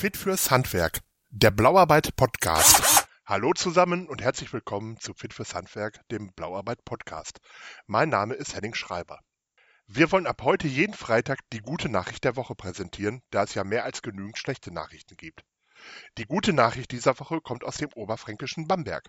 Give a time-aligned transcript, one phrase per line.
[0.00, 3.06] Fit fürs Handwerk, der Blauarbeit Podcast.
[3.26, 7.38] Hallo zusammen und herzlich willkommen zu Fit fürs Handwerk, dem Blauarbeit Podcast.
[7.86, 9.20] Mein Name ist Henning Schreiber.
[9.86, 13.62] Wir wollen ab heute jeden Freitag die gute Nachricht der Woche präsentieren, da es ja
[13.62, 15.44] mehr als genügend schlechte Nachrichten gibt.
[16.16, 19.04] Die gute Nachricht dieser Woche kommt aus dem oberfränkischen Bamberg.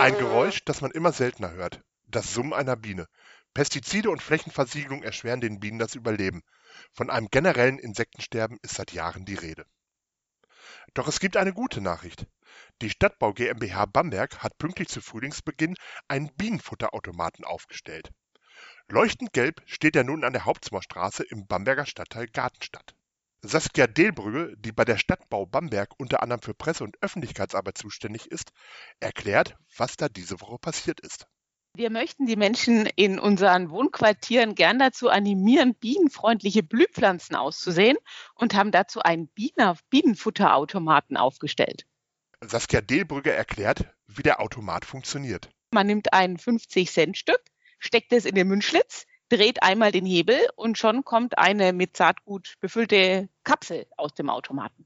[0.00, 1.80] Ein Geräusch, das man immer seltener hört.
[2.08, 3.06] Das Summen einer Biene.
[3.54, 6.42] Pestizide und Flächenversiegelung erschweren den Bienen das Überleben.
[6.94, 9.66] Von einem generellen Insektensterben ist seit Jahren die Rede.
[10.94, 12.26] Doch es gibt eine gute Nachricht.
[12.80, 15.74] Die Stadtbau GmbH Bamberg hat pünktlich zu Frühlingsbeginn
[16.08, 18.10] einen Bienenfutterautomaten aufgestellt.
[18.88, 22.94] Leuchtend gelb steht er nun an der Hauptzimmerstraße im Bamberger Stadtteil Gartenstadt.
[23.42, 28.52] Saskia Delbrügge, die bei der Stadtbau Bamberg unter anderem für Presse- und Öffentlichkeitsarbeit zuständig ist,
[29.00, 31.26] erklärt, was da diese Woche passiert ist.
[31.74, 37.96] Wir möchten die Menschen in unseren Wohnquartieren gern dazu animieren, bienenfreundliche Blühpflanzen auszusehen
[38.34, 39.28] und haben dazu einen
[39.88, 41.86] Bienenfutterautomaten aufgestellt.
[42.42, 45.48] Saskia Delbrügge erklärt, wie der Automat funktioniert.
[45.70, 47.40] Man nimmt ein 50-Cent-Stück,
[47.78, 52.56] steckt es in den Mundschlitz, dreht einmal den Hebel und schon kommt eine mit Saatgut
[52.60, 54.84] befüllte Kapsel aus dem Automaten.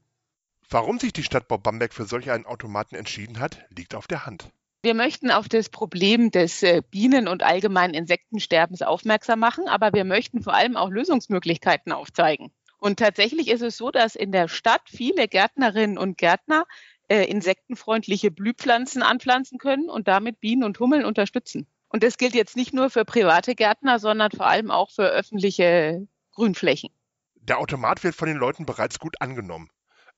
[0.69, 4.49] Warum sich die Stadtbau Bamberg für solch einen Automaten entschieden hat, liegt auf der Hand.
[4.83, 10.05] Wir möchten auf das Problem des äh, Bienen- und allgemeinen Insektensterbens aufmerksam machen, aber wir
[10.05, 12.51] möchten vor allem auch Lösungsmöglichkeiten aufzeigen.
[12.77, 16.65] Und tatsächlich ist es so, dass in der Stadt viele Gärtnerinnen und Gärtner
[17.07, 21.67] äh, insektenfreundliche Blühpflanzen anpflanzen können und damit Bienen und Hummeln unterstützen.
[21.89, 26.07] Und das gilt jetzt nicht nur für private Gärtner, sondern vor allem auch für öffentliche
[26.33, 26.89] Grünflächen.
[27.35, 29.69] Der Automat wird von den Leuten bereits gut angenommen.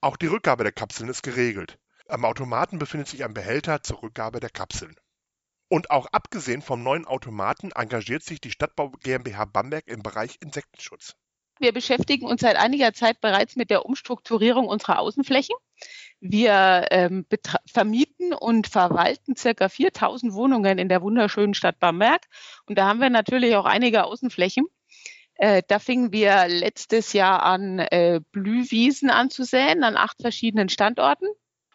[0.01, 1.77] Auch die Rückgabe der Kapseln ist geregelt.
[2.09, 4.95] Am Automaten befindet sich ein Behälter zur Rückgabe der Kapseln.
[5.69, 11.15] Und auch abgesehen vom neuen Automaten engagiert sich die Stadtbau GmbH Bamberg im Bereich Insektenschutz.
[11.59, 15.55] Wir beschäftigen uns seit einiger Zeit bereits mit der Umstrukturierung unserer Außenflächen.
[16.19, 17.27] Wir ähm,
[17.71, 22.25] vermieten und verwalten circa 4000 Wohnungen in der wunderschönen Stadt Bamberg.
[22.65, 24.65] Und da haben wir natürlich auch einige Außenflächen.
[25.35, 31.27] Äh, da fingen wir letztes Jahr an, äh, Blühwiesen anzusäen an acht verschiedenen Standorten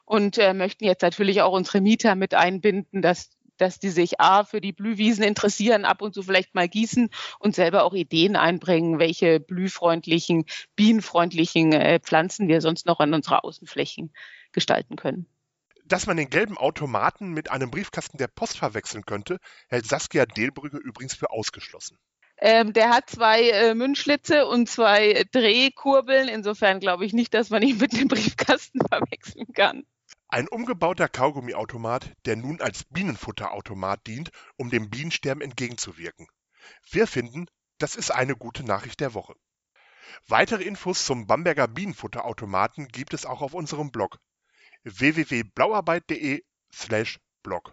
[0.05, 4.45] und äh, möchten jetzt natürlich auch unsere Mieter mit einbinden, dass dass die sich A
[4.45, 8.99] für die Blühwiesen interessieren, ab und zu vielleicht mal gießen und selber auch Ideen einbringen,
[8.99, 10.45] welche blühfreundlichen,
[10.77, 14.13] bienenfreundlichen äh, Pflanzen wir sonst noch an unserer Außenflächen
[14.53, 15.27] gestalten können.
[15.87, 19.39] Dass man den gelben Automaten mit einem Briefkasten der Post verwechseln könnte,
[19.69, 21.99] hält Saskia Delbrügge übrigens für ausgeschlossen.
[22.39, 26.29] Ähm, der hat zwei äh, Münzschlitze und zwei Drehkurbeln.
[26.29, 29.85] Insofern glaube ich nicht, dass man ihn mit dem Briefkasten verwechseln kann.
[30.35, 36.27] Ein umgebauter Kaugummiautomat, der nun als Bienenfutterautomat dient, um dem Bienensterben entgegenzuwirken.
[36.91, 37.47] Wir finden,
[37.79, 39.37] das ist eine gute Nachricht der Woche.
[40.27, 44.19] Weitere Infos zum Bamberger Bienenfutterautomaten gibt es auch auf unserem Blog
[44.83, 47.73] www.blauarbeit.de/blog.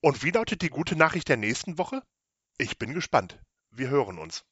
[0.00, 2.02] Und wie lautet die gute Nachricht der nächsten Woche?
[2.56, 3.38] Ich bin gespannt.
[3.68, 4.46] Wir hören uns.